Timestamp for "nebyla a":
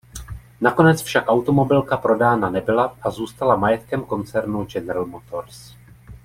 2.49-3.09